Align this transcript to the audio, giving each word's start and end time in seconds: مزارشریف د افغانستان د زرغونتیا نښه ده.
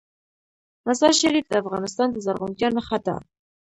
مزارشریف 0.87 1.45
د 1.49 1.53
افغانستان 1.63 2.07
د 2.11 2.17
زرغونتیا 2.25 2.69
نښه 2.75 2.97
ده. 3.05 3.15